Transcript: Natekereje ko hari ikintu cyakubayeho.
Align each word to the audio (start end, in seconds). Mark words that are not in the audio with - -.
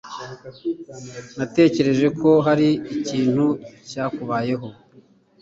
Natekereje 1.37 2.07
ko 2.19 2.29
hari 2.45 2.69
ikintu 2.95 3.45
cyakubayeho. 3.89 4.67